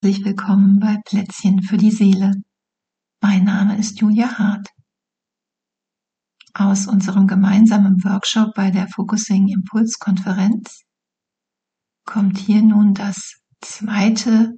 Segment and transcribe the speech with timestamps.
[0.00, 2.32] Herzlich willkommen bei Plätzchen für die Seele.
[3.20, 4.68] Mein Name ist Julia Hart.
[6.54, 10.82] Aus unserem gemeinsamen Workshop bei der Focusing Impuls Konferenz
[12.04, 14.52] kommt hier nun das zweite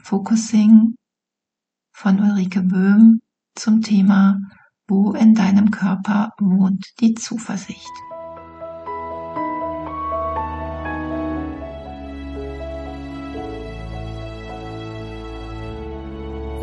[0.00, 0.94] Focusing
[1.92, 3.20] von Ulrike Böhm
[3.54, 4.38] zum Thema
[4.88, 7.92] Wo in deinem Körper wohnt die Zuversicht.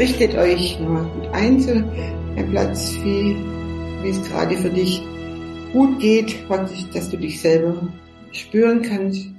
[0.01, 3.35] Richtet euch mal gut ein zu einem Platz, wie,
[4.01, 4.99] wie es gerade für dich
[5.73, 7.87] gut geht, praktisch, dass du dich selber
[8.31, 9.29] spüren kannst.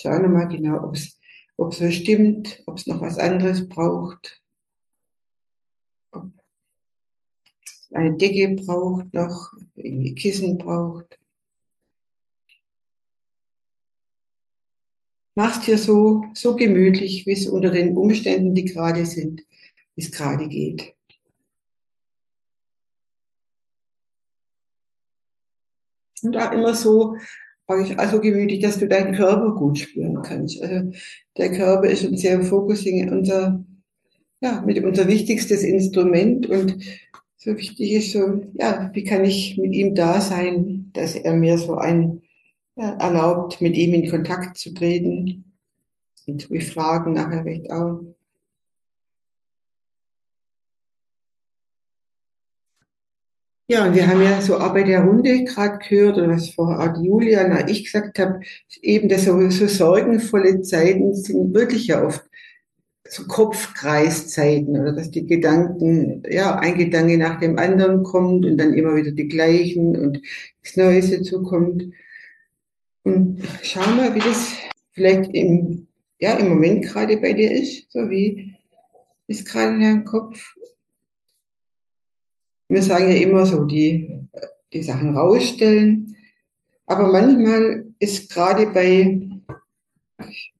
[0.00, 1.20] Schau nochmal genau, ob es
[1.58, 4.40] ob so stimmt, ob es noch was anderes braucht.
[6.12, 6.30] Ob
[7.92, 11.18] eine Decke braucht noch, irgendwie Kissen braucht.
[15.38, 19.42] Mach's dir so, so gemütlich, wie es unter den Umständen, die gerade sind,
[19.94, 20.96] wie es gerade geht.
[26.24, 27.14] Und auch immer so,
[27.68, 30.60] also gemütlich, dass du deinen Körper gut spüren kannst.
[30.60, 30.90] Also
[31.36, 33.64] der Körper ist uns sehr im Fokus, unser,
[34.40, 36.82] ja, mit unser wichtigstes Instrument und
[37.36, 41.58] so wichtig ist so, ja, wie kann ich mit ihm da sein, dass er mir
[41.58, 42.22] so ein
[42.78, 45.44] erlaubt, mit ihm in Kontakt zu treten.
[46.26, 48.02] Und wir fragen nachher recht auch.
[53.70, 57.02] Ja, und wir haben ja so Arbeit der Runde gerade gehört, oder was vorher auch
[57.02, 58.40] Julia, na, ich gesagt habe,
[58.80, 62.24] eben das so, so sorgenvolle Zeiten sind wirklich ja oft
[63.06, 68.74] so Kopfkreiszeiten oder dass die Gedanken, ja, ein Gedanke nach dem anderen kommt und dann
[68.74, 70.20] immer wieder die gleichen und
[70.62, 71.84] das Neues dazukommt.
[73.08, 74.52] Und schau mal, wie das
[74.92, 75.86] vielleicht im,
[76.18, 78.54] ja, im Moment gerade bei dir ist, so wie
[79.26, 80.54] ist gerade in deinem Kopf.
[82.68, 84.10] Wir sagen ja immer so, die,
[84.72, 86.16] die Sachen rausstellen.
[86.86, 89.20] Aber manchmal ist gerade bei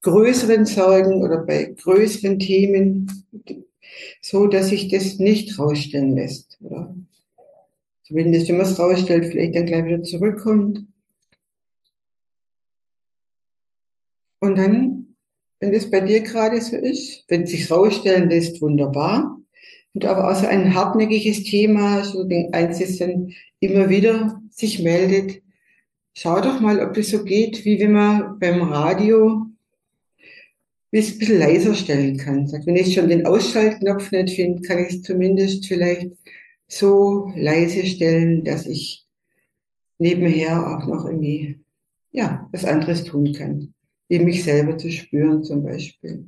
[0.00, 3.10] größeren Sorgen oder bei größeren Themen
[4.22, 6.58] so, dass sich das nicht rausstellen lässt.
[6.62, 6.94] Oder?
[8.04, 10.84] Zumindest wenn man es rausstellt, vielleicht dann gleich wieder zurückkommt.
[14.40, 15.16] Und dann,
[15.60, 19.38] wenn das bei dir gerade so ist, wenn es sich rausstellen lässt, wunderbar.
[19.94, 25.42] Und aber auch so ein hartnäckiges Thema, so eins, das dann immer wieder sich meldet.
[26.14, 29.46] Schau doch mal, ob das so geht, wie wenn man beim Radio
[30.90, 32.50] wie es ein bisschen leiser stellen kann.
[32.64, 36.12] Wenn ich schon den Ausschaltknopf nicht finde, kann ich es zumindest vielleicht
[36.66, 39.06] so leise stellen, dass ich
[39.98, 41.60] nebenher auch noch irgendwie,
[42.10, 43.74] ja, was anderes tun kann
[44.08, 46.26] wie mich selber zu spüren zum Beispiel.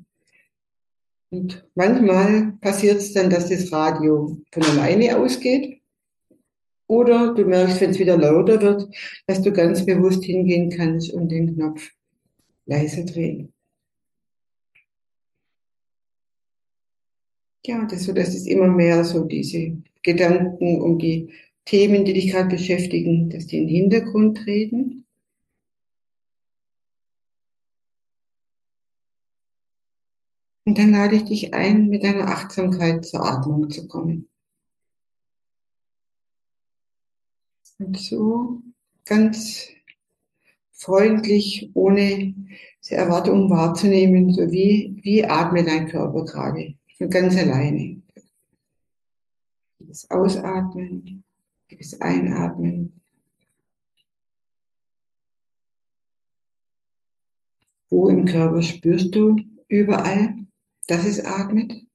[1.30, 5.80] Und manchmal passiert es dann, dass das Radio von alleine ausgeht.
[6.88, 8.88] Oder du merkst, wenn es wieder lauter wird,
[9.26, 11.88] dass du ganz bewusst hingehen kannst und den Knopf
[12.66, 13.52] leise drehen.
[17.64, 21.28] Ja, das so, dass es immer mehr so diese Gedanken um die
[21.64, 24.99] Themen, die dich gerade beschäftigen, dass die in den Hintergrund treten.
[30.70, 34.28] Und dann lade ich dich ein, mit deiner Achtsamkeit zur Atmung zu kommen.
[37.80, 38.62] Und so
[39.04, 39.66] ganz
[40.70, 42.36] freundlich, ohne
[42.88, 48.00] die Erwartungen wahrzunehmen, so wie, wie atmet dein Körper gerade, von ganz alleine.
[49.80, 51.24] Das Ausatmen,
[51.68, 52.92] das Einatmen.
[57.88, 59.34] Wo im Körper spürst du
[59.66, 60.39] überall
[60.90, 61.86] dass es atmet.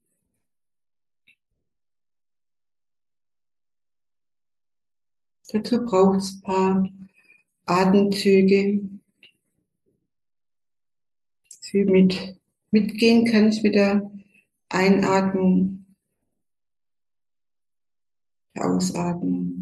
[5.52, 6.90] Dazu braucht es ein paar
[7.66, 8.90] Atemzüge,
[11.74, 12.40] du mit,
[12.72, 14.10] mitgehen kannst mit der
[14.70, 15.86] Einatmung,
[18.56, 19.55] der Ausatmung.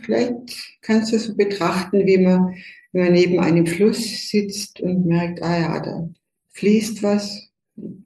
[0.00, 2.54] Vielleicht kannst du es so betrachten, wie man,
[2.92, 6.08] wenn man neben einem Fluss sitzt und merkt, ah ja, da
[6.50, 7.50] fließt was.
[7.76, 8.02] Du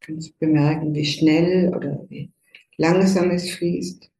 [0.00, 2.30] kannst bemerken, wie schnell oder wie
[2.76, 4.10] langsam es fließt.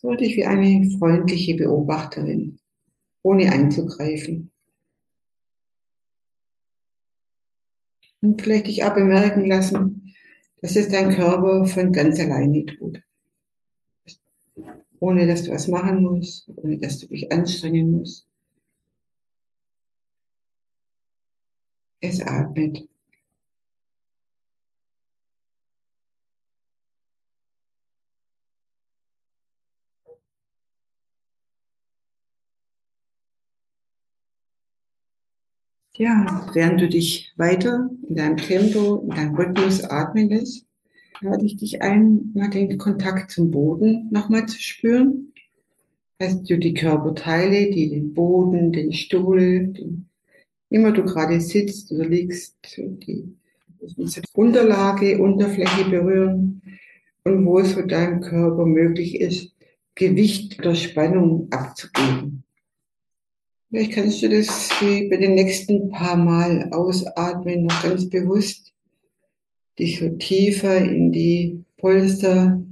[0.00, 2.58] So dich wie eine freundliche Beobachterin,
[3.22, 4.50] ohne einzugreifen.
[8.20, 10.14] Und vielleicht dich auch bemerken lassen,
[10.62, 13.02] dass es dein Körper von ganz alleine tut.
[15.04, 18.26] Ohne dass du was machen musst, ohne dass du dich anstrengen musst.
[22.00, 22.88] Es atmet.
[35.96, 40.66] Ja, während du dich weiter in deinem Tempo, in deinem Rhythmus atmen lässt,
[41.20, 45.32] lade ich dich ein, mal den Kontakt zum Boden nochmal zu spüren.
[46.20, 50.06] Heißt du die Körperteile, die den Boden, den Stuhl, den,
[50.70, 53.36] immer du gerade sitzt oder liegst, die
[54.32, 56.62] Unterlage, Unterfläche berühren
[57.24, 59.52] und wo es für deinem Körper möglich ist,
[59.94, 62.44] Gewicht oder Spannung abzugeben.
[63.68, 68.73] Vielleicht kannst du das wie bei den nächsten paar Mal ausatmen, noch ganz bewusst
[69.78, 72.62] dich so tiefer in die Polster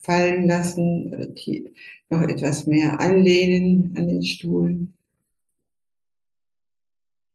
[0.00, 1.34] fallen lassen,
[2.10, 4.88] noch etwas mehr anlehnen an den Stuhl.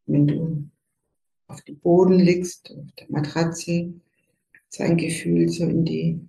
[0.06, 0.64] Wenn du
[1.46, 3.92] auf dem Boden liegst, auf der Matratze,
[4.68, 6.20] sein Gefühl so in die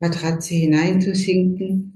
[0.00, 1.93] Matratze hineinzusinken.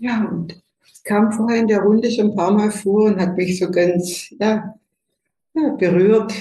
[0.00, 3.36] Ja, und es kam vorher in der Runde schon ein paar Mal vor und hat
[3.36, 4.74] mich so ganz, ja,
[5.54, 6.32] ja berührt.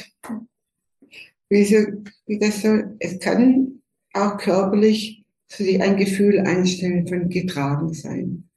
[1.50, 1.78] Wie, so,
[2.26, 3.82] wie das so, es kann
[4.14, 8.48] auch körperlich so sich ein Gefühl einstellen von getragen sein.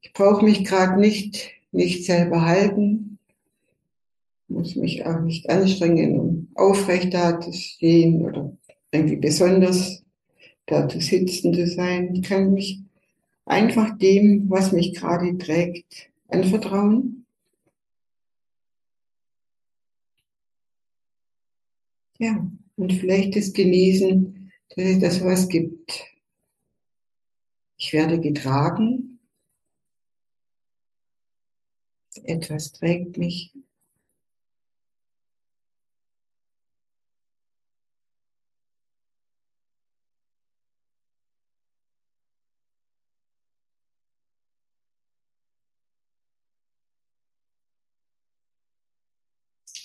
[0.00, 3.18] Ich brauche mich gerade nicht, nicht selber halten,
[4.48, 8.56] muss mich auch nicht anstrengen, um aufrecht da zu stehen oder
[8.90, 10.02] irgendwie besonders
[10.66, 12.14] da zu sitzen zu sein.
[12.14, 12.80] Ich kann mich
[13.50, 17.26] einfach dem, was mich gerade trägt, anvertrauen.
[22.18, 26.04] Ja, und vielleicht das Genießen, dass es das was gibt.
[27.76, 29.18] Ich werde getragen.
[32.24, 33.52] Etwas trägt mich.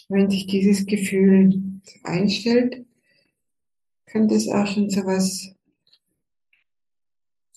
[0.08, 2.86] Wenn sich dieses Gefühl einstellt,
[4.06, 5.56] kann das auch schon so was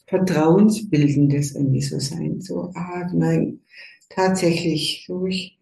[0.06, 2.40] Vertrauensbildendes irgendwie so sein.
[2.40, 3.60] So, ah, nein,
[4.08, 5.58] tatsächlich, so ich,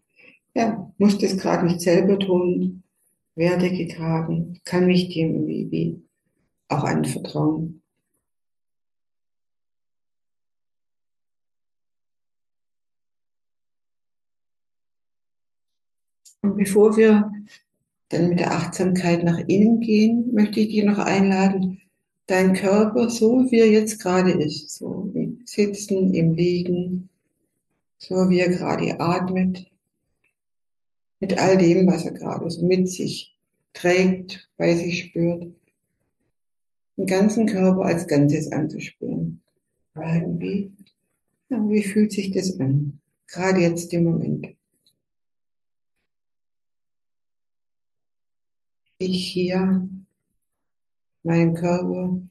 [0.55, 2.83] ja, muss das gerade nicht selber tun,
[3.35, 6.01] werde getragen, kann mich dem irgendwie
[6.69, 7.81] auch anvertrauen.
[16.41, 17.31] Und bevor wir
[18.09, 21.81] dann mit der Achtsamkeit nach innen gehen, möchte ich dich noch einladen,
[22.27, 27.09] dein Körper so wie er jetzt gerade ist, so im Sitzen, im Liegen,
[27.97, 29.69] so wie er gerade atmet,
[31.19, 33.35] mit all dem, was er gerade so mit sich
[33.73, 35.47] trägt, bei sich spürt,
[36.97, 39.41] den ganzen Körper als Ganzes anzuspüren.
[39.95, 40.71] Irgendwie,
[41.49, 42.99] ja, wie fühlt sich das an?
[43.27, 44.56] Gerade jetzt im Moment.
[48.99, 49.87] Ich hier,
[51.23, 52.21] mein Körper.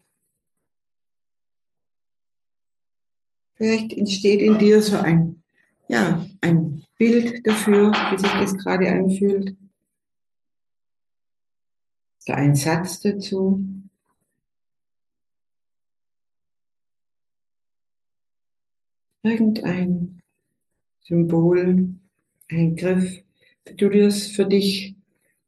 [3.54, 5.42] Vielleicht entsteht in dir so ein,
[5.88, 9.56] ja, ein Bild dafür, wie sich das gerade anfühlt.
[12.26, 13.64] Oder ein Satz dazu.
[19.22, 20.22] Irgendein
[21.02, 21.94] Symbol,
[22.48, 23.22] ein Griff,
[23.64, 24.95] wie du das für dich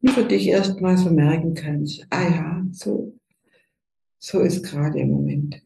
[0.03, 3.19] und für dich erstmal so merken kannst, ah ja, so,
[4.19, 5.63] so ist gerade im Moment.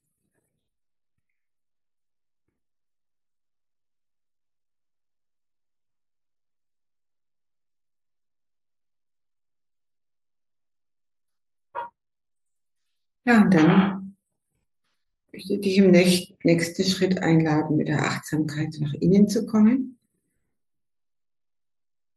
[13.25, 14.17] Ja, und dann
[15.33, 19.99] möchte ich dich im nächsten Schritt einladen, mit der Achtsamkeit nach innen zu kommen.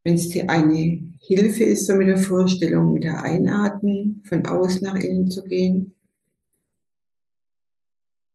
[0.06, 4.84] Wenn es dir eine Hilfe ist, so mit der Vorstellung, mit der Einatmen von außen
[4.84, 5.96] nach innen zu gehen.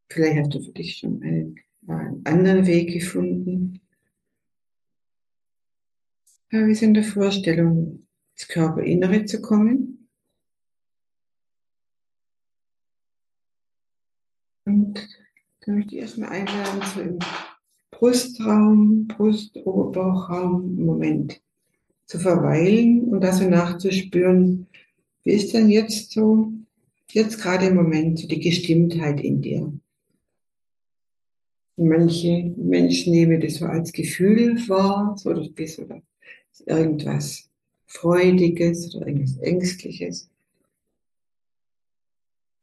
[0.09, 3.81] Vielleicht hast du für dich schon einen, einen anderen Weg gefunden.
[6.51, 10.09] Ja, wir sind in der Vorstellung, ins Körperinnere zu kommen.
[14.65, 15.09] Und
[15.61, 17.19] da möchte ich erstmal einladen, so im
[17.93, 21.41] Brustraum, Brustoberbauchraum Moment
[22.11, 24.67] zu verweilen und da so nachzuspüren,
[25.23, 26.53] wie ist denn jetzt so,
[27.13, 29.73] jetzt gerade im Moment so die Gestimmtheit in dir?
[31.77, 36.03] Manche Menschen nehmen das so als Gefühl wahr, so das bist oder
[36.67, 37.49] irgendwas
[37.87, 40.29] Freudiges oder irgendwas Ängstliches.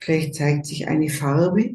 [0.01, 1.73] Vielleicht zeigt sich eine Farbe,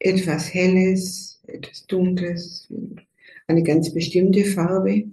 [0.00, 2.68] etwas Helles, etwas Dunkles,
[3.46, 5.04] eine ganz bestimmte Farbe.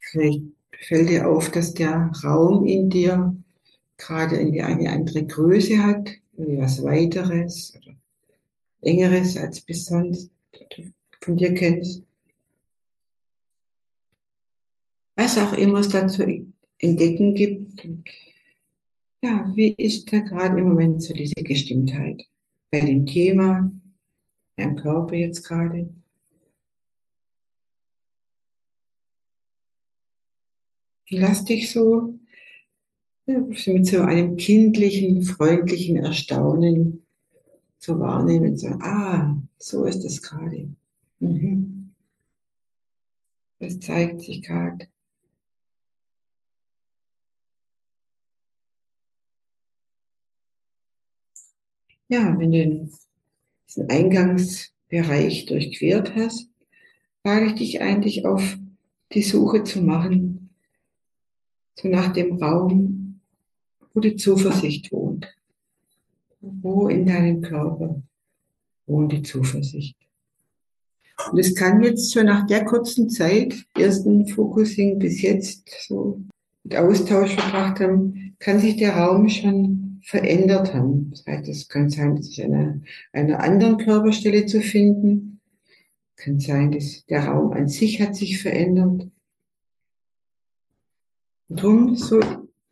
[0.00, 0.42] Vielleicht
[0.86, 3.34] fällt dir auf, dass der Raum in dir
[3.96, 7.94] gerade eine andere Größe hat, irgendwie was weiteres oder
[8.82, 10.30] engeres als bis sonst
[11.20, 12.02] von dir kennst.
[15.16, 16.26] Was auch immer es da zu
[16.78, 17.86] entdecken gibt.
[19.22, 22.26] Ja, wie ist da gerade im Moment so diese Gestimmtheit?
[22.72, 23.70] Bei dem Thema,
[24.56, 25.94] deinem Körper jetzt gerade.
[31.10, 32.18] Lass dich so
[33.26, 37.04] mit so einem kindlichen, freundlichen Erstaunen
[37.78, 40.74] zu wahrnehmen, so, ah, so ist es gerade.
[41.20, 41.92] Mhm.
[43.58, 44.88] Das zeigt sich gerade.
[52.12, 52.90] Ja, wenn du
[53.66, 56.50] diesen Eingangsbereich durchquert hast,
[57.24, 58.58] lade ich dich eigentlich auf
[59.14, 60.50] die Suche zu machen,
[61.74, 63.18] so nach dem Raum,
[63.94, 65.26] wo die Zuversicht wohnt.
[66.42, 68.02] Wo in deinem Körper
[68.84, 69.96] wohnt die Zuversicht.
[71.30, 76.20] Und es kann jetzt schon nach der kurzen Zeit, ersten Focusing bis jetzt so
[76.62, 81.10] mit Austausch verbracht haben, kann sich der Raum schon verändert haben.
[81.10, 85.40] Das heißt, es kann sein, sich an einer, anderen Körperstelle zu finden.
[86.16, 89.08] Kann sein, dass der Raum an sich hat sich verändert.
[91.48, 92.20] Und darum so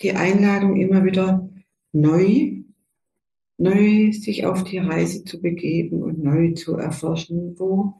[0.02, 1.48] die Einladung immer wieder
[1.92, 2.62] neu,
[3.58, 7.94] neu sich auf die Reise zu begeben und neu zu erforschen, wo,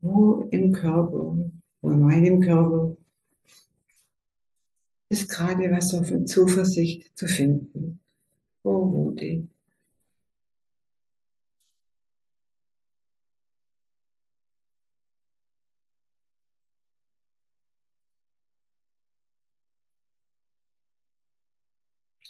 [0.00, 1.36] wo im Körper,
[1.82, 2.96] wo in meinem Körper
[5.14, 8.00] ist gerade was von Zuversicht zu finden.
[8.64, 9.48] Wohnt die?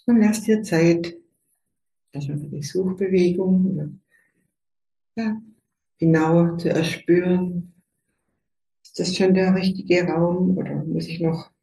[0.06, 1.16] Und lass dir Zeit,
[2.12, 4.00] erstmal für die Suchbewegung,
[5.16, 5.40] ja,
[5.98, 7.72] genauer zu erspüren,
[8.82, 11.53] ist das schon der richtige Raum oder muss ich noch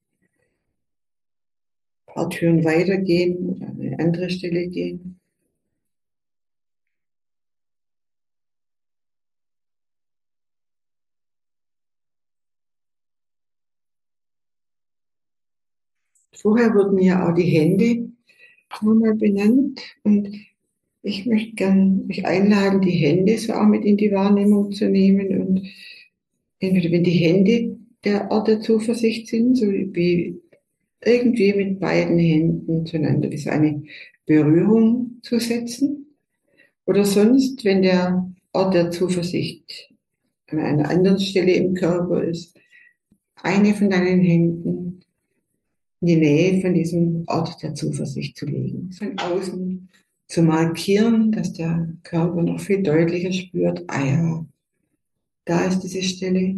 [2.13, 5.20] paar Türen weitergehen oder an eine andere Stelle gehen?
[16.34, 18.10] Vorher wurden ja auch die Hände
[18.82, 20.36] nochmal benannt und
[21.03, 25.39] ich möchte gern mich einladen, die Hände so auch mit in die Wahrnehmung zu nehmen
[25.39, 25.68] und
[26.60, 30.41] entweder wenn die Hände der Ort der Zuversicht sind, so wie
[31.03, 33.84] irgendwie mit beiden Händen zueinander so eine
[34.25, 36.15] Berührung zu setzen
[36.86, 39.89] oder sonst, wenn der Ort der Zuversicht
[40.48, 42.58] an einer anderen Stelle im Körper ist,
[43.36, 45.03] eine von deinen Händen
[46.01, 48.91] in die Nähe von diesem Ort der Zuversicht zu legen.
[48.91, 49.89] Von außen
[50.27, 54.46] zu markieren, dass der Körper noch viel deutlicher spürt, ah ja,
[55.46, 56.55] da ist diese Stelle.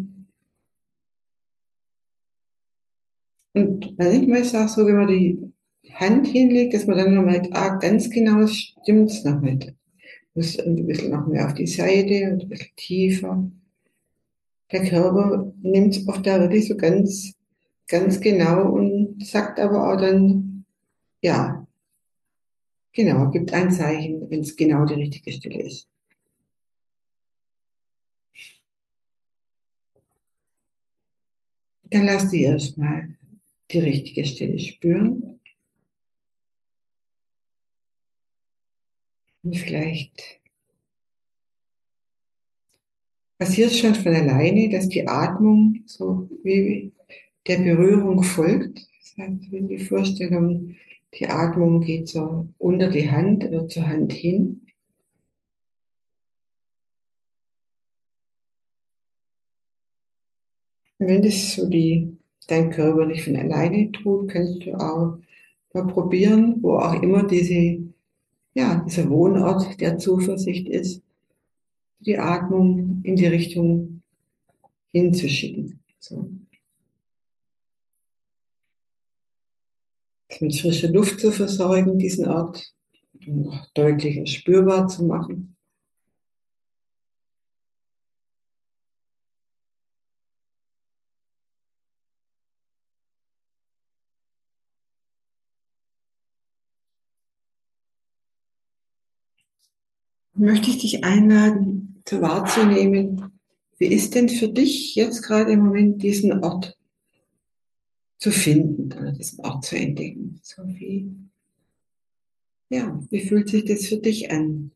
[3.53, 5.53] Und manchmal ist es auch so, wenn man die
[5.93, 9.73] Hand hinlegt, dass man dann noch merkt, ah, ganz genau stimmt es noch nicht.
[10.33, 13.51] Muss ein bisschen noch mehr auf die Seite und ein bisschen tiefer.
[14.71, 17.35] Der Körper nimmt es oft da wirklich so ganz
[17.87, 20.65] ganz genau und sagt aber auch dann,
[21.21, 21.67] ja,
[22.91, 25.87] genau, gibt ein Zeichen, wenn es genau die richtige Stelle ist.
[31.83, 33.15] Dann lass sie erstmal
[33.71, 35.39] die richtige Stelle spüren.
[39.43, 40.39] Und vielleicht
[43.37, 46.93] passiert schon von alleine, dass die Atmung so wie
[47.47, 48.87] der Berührung folgt.
[49.01, 50.75] Das heißt, wenn die Vorstellung,
[51.13, 54.61] die Atmung geht so unter die Hand oder zur Hand hin.
[60.99, 62.12] Und wenn das so die
[62.47, 65.17] dein Körper nicht von alleine tut, kannst du auch
[65.73, 67.79] mal probieren, wo auch immer diese,
[68.53, 71.01] ja, dieser Wohnort der Zuversicht ist,
[71.99, 74.01] die Atmung in die Richtung
[74.91, 75.79] hinzuschicken.
[75.99, 76.29] So.
[80.39, 82.73] Mit frischer Luft zu versorgen, diesen Ort
[83.73, 85.52] deutlicher spürbar zu machen.
[100.35, 103.39] Möchte ich dich einladen, zu wahrzunehmen,
[103.77, 106.77] wie ist denn für dich jetzt gerade im Moment diesen Ort
[108.17, 110.39] zu finden oder diesen Ort zu entdecken?
[110.43, 111.11] So wie,
[112.69, 114.71] ja, wie fühlt sich das für dich an?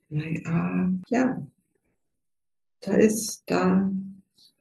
[0.46, 1.46] Ah, ja,
[2.82, 3.92] da ist, da,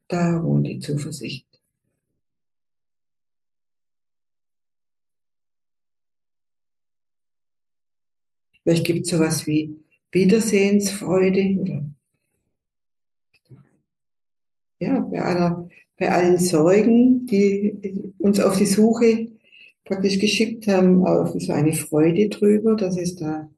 [0.09, 1.47] da wohnt die Zuversicht.
[8.63, 9.77] Vielleicht gibt es sowas wie
[10.17, 11.85] Wiedersehensfreude oder
[14.79, 15.69] ja, bei, aller,
[15.99, 19.29] bei allen Sorgen, die uns auf die Suche
[19.85, 23.51] praktisch geschickt haben, auf so eine Freude drüber, dass es da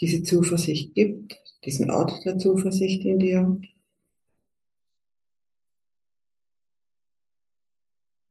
[0.00, 3.60] diese Zuversicht gibt, diesen Ort der Zuversicht in dir.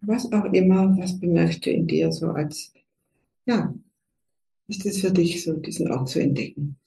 [0.02, 2.74] Was auch immer, was bemerkst du in dir so als,
[3.48, 3.74] ja,
[4.68, 6.78] ist es für dich so, diesen Ort zu entdecken?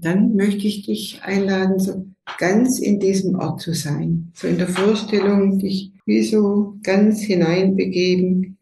[0.00, 2.06] Dann möchte ich dich einladen, so
[2.38, 4.32] ganz in diesem Ort zu sein.
[4.34, 8.58] So in der Vorstellung, dich wie so ganz hineinbegeben.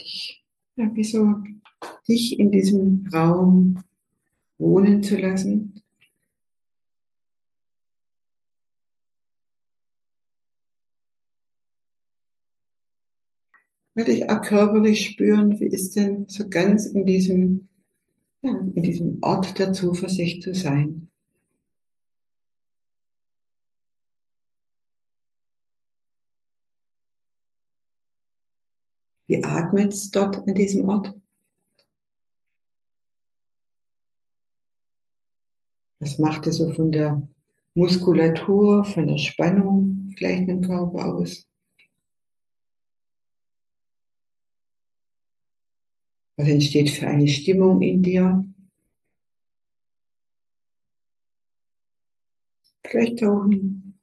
[0.00, 0.44] Dich,
[0.76, 1.34] ja, wie so
[2.08, 3.82] dich in diesem Raum
[4.58, 5.82] wohnen zu lassen.
[13.96, 17.68] Würde ich auch körperlich spüren, wie ist denn so ganz in diesem,
[18.42, 21.08] ja, in diesem Ort der Zuversicht zu sein.
[29.28, 31.14] Wie atmet es dort an diesem Ort?
[36.00, 37.26] Was macht es so von der
[37.72, 41.48] Muskulatur, von der Spannung vielleicht im Körper aus?
[46.36, 48.44] Was entsteht für eine Stimmung in dir?
[52.84, 53.98] Vielleicht tauchen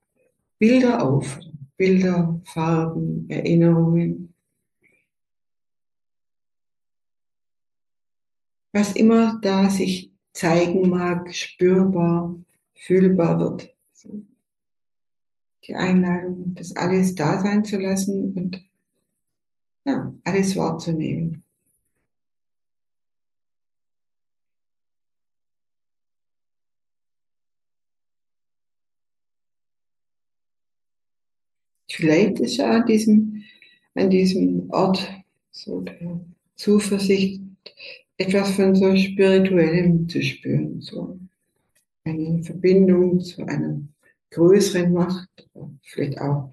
[0.58, 1.40] Bilder auf,
[1.78, 4.34] Bilder, Farben, Erinnerungen.
[8.72, 12.36] Was immer da sich zeigen mag, spürbar,
[12.74, 13.76] fühlbar wird.
[15.66, 18.70] Die Einladung, das alles da sein zu lassen und
[19.86, 21.43] ja, alles wahrzunehmen.
[31.96, 33.44] Vielleicht ist ja an diesem,
[33.94, 35.08] an diesem Ort
[35.52, 36.20] so der
[36.56, 37.42] Zuversicht
[38.18, 41.20] etwas von so Spirituellem zu spüren, so
[42.04, 43.80] eine Verbindung zu einer
[44.32, 45.30] größeren Macht,
[45.84, 46.52] vielleicht auch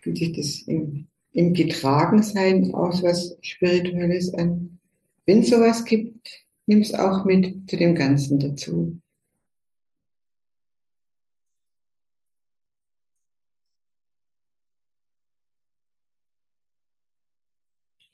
[0.00, 4.78] fühlt sich das im, im Getragensein aus was Spirituelles an.
[5.24, 9.00] Wenn es sowas gibt, nimm es auch mit zu dem Ganzen dazu.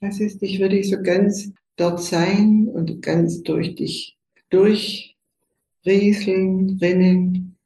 [0.09, 4.17] Es dich wirklich so ganz dort sein und ganz durch dich
[4.51, 7.57] durchrieseln, rinnen.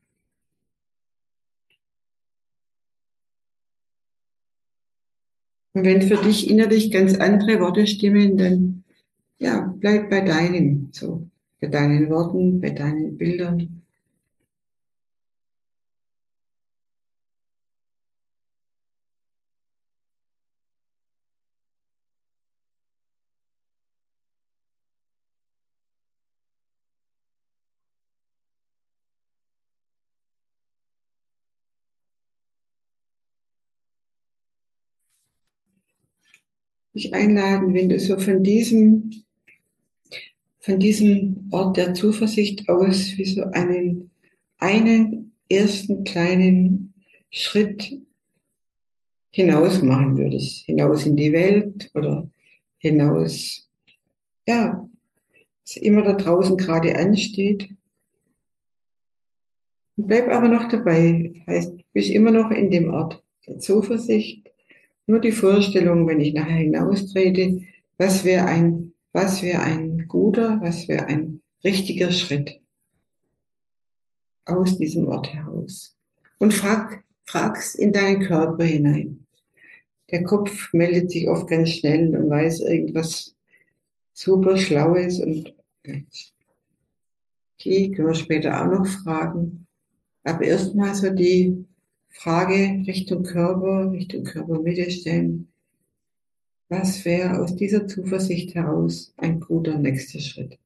[5.75, 8.85] Und wenn für dich innerlich ganz andere Worte stimmen, dann
[9.39, 11.29] ja, bleib bei deinem, so,
[11.61, 13.82] bei deinen Worten, bei deinen Bildern.
[36.95, 39.11] Dich einladen, wenn du so von diesem,
[40.61, 44.11] von diesem Ort der Zuversicht aus wie so einen,
[44.59, 46.95] einen ersten kleinen
[47.31, 47.99] Schritt
[49.31, 52.31] hinaus machen würdest, hinaus in die Welt oder
[52.79, 53.69] hinaus,
[54.47, 54.89] ja,
[55.65, 57.71] was immer da draußen gerade ansteht.
[59.97, 61.33] Bleib aber noch dabei.
[61.47, 64.52] Heißt, bist immer noch in dem Ort der Zuversicht.
[65.07, 67.63] Nur die Vorstellung, wenn ich nachher hinaustrete,
[67.99, 72.61] was wäre ein, was wäre ein guter, was wäre ein richtiger Schritt
[74.45, 75.97] aus diesem Ort heraus.
[76.39, 79.27] Und frag, fragst in deinen Körper hinein.
[80.11, 83.35] Der Kopf meldet sich oft ganz schnell und weiß irgendwas
[84.13, 85.55] super Schlaues und
[87.55, 89.67] okay, können wir später auch noch fragen.
[90.25, 91.65] Aber erstmal so die
[92.13, 95.49] Frage Richtung Körper, Richtung Körpermitte stellen.
[96.71, 100.59] Was wäre aus dieser Zuversicht heraus ein guter nächster Schritt?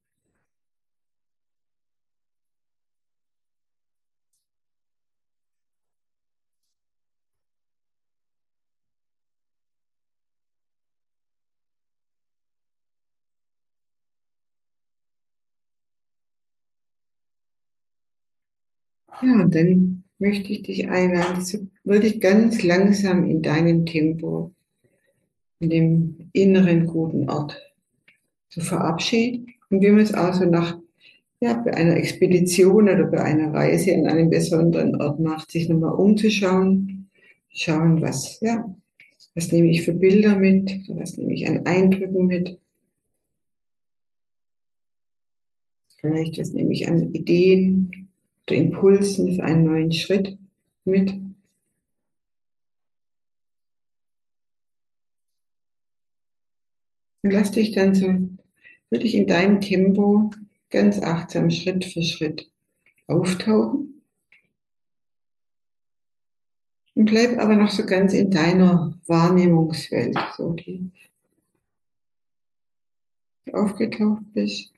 [19.22, 24.52] Ja, und dann möchte ich dich einladen, so wirklich ganz langsam in deinem Tempo,
[25.60, 27.60] in dem inneren guten Ort
[28.48, 29.46] zu verabschieden.
[29.70, 30.78] Und wie man es auch so nach,
[31.40, 35.94] ja, bei einer Expedition oder bei einer Reise an einem besonderen Ort macht, sich nochmal
[35.94, 37.10] umzuschauen,
[37.48, 38.64] schauen, was, ja,
[39.34, 42.58] was nehme ich für Bilder mit, was nehme ich an Eindrücken mit.
[45.98, 48.05] Vielleicht, was nehme ich an Ideen,
[48.54, 50.38] Impulsen für einen neuen Schritt
[50.84, 51.10] mit.
[57.22, 58.06] Und lass dich dann so
[58.90, 60.30] wirklich in deinem Tempo
[60.70, 62.50] ganz achtsam Schritt für Schritt
[63.08, 64.02] auftauchen.
[66.94, 70.90] Und bleib aber noch so ganz in deiner Wahrnehmungswelt, so die
[73.52, 74.75] aufgetaucht bist.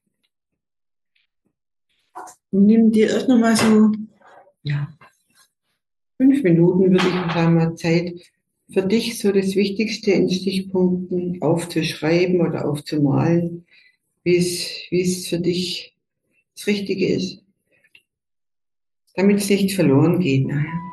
[2.50, 3.92] Nimm dir erst nochmal so,
[4.62, 4.88] ja,
[6.16, 8.14] fünf Minuten würde ich noch mal Zeit
[8.72, 13.66] für dich so das Wichtigste in Stichpunkten aufzuschreiben oder aufzumalen,
[14.24, 15.96] wie es, für dich
[16.54, 17.42] das Richtige ist,
[19.14, 20.87] damit es nicht verloren geht nachher.